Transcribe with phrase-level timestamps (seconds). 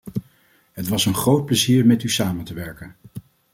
[0.71, 2.95] Het was een groot plezier met u samen te werken!